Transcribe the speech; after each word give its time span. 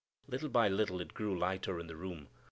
Little 0.27 0.49
by 0.49 0.67
little 0.67 0.99
it 0.99 1.13
grew 1.13 1.37
lighter 1.37 1.79
in 1.79 1.85
the 1.85 1.95
room. 1.95 2.27